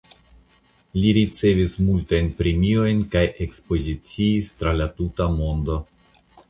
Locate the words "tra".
4.63-4.77